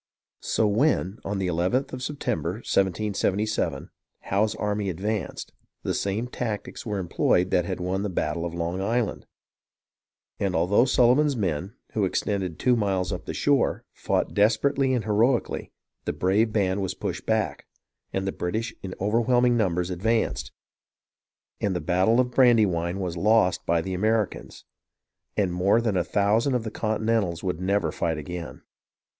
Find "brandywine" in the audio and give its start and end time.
22.31-22.99